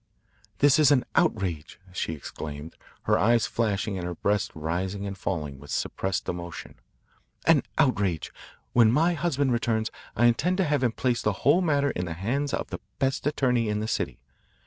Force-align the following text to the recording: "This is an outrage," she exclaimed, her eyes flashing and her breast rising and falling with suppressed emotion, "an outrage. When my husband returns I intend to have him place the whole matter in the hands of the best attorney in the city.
"This 0.57 0.79
is 0.79 0.89
an 0.89 1.05
outrage," 1.13 1.79
she 1.93 2.13
exclaimed, 2.13 2.75
her 3.03 3.19
eyes 3.19 3.45
flashing 3.45 3.99
and 3.99 4.07
her 4.07 4.15
breast 4.15 4.49
rising 4.55 5.05
and 5.05 5.15
falling 5.15 5.59
with 5.59 5.69
suppressed 5.69 6.27
emotion, 6.27 6.73
"an 7.45 7.61
outrage. 7.77 8.33
When 8.73 8.91
my 8.91 9.13
husband 9.13 9.51
returns 9.51 9.91
I 10.15 10.25
intend 10.25 10.57
to 10.57 10.63
have 10.65 10.81
him 10.83 10.93
place 10.93 11.21
the 11.21 11.33
whole 11.45 11.61
matter 11.61 11.91
in 11.91 12.05
the 12.05 12.13
hands 12.15 12.51
of 12.51 12.71
the 12.71 12.79
best 12.97 13.27
attorney 13.27 13.69
in 13.69 13.79
the 13.79 13.87
city. 13.87 14.17